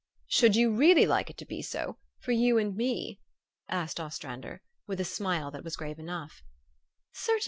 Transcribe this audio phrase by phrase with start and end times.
[0.25, 3.19] "Should you really like it to be so for you and me?"
[3.69, 6.41] asked Ostrander, with a smile that was grave enough.